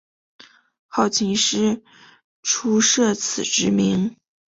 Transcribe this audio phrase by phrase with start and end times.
[0.87, 1.83] 后秦时
[2.41, 4.15] 初设此职名。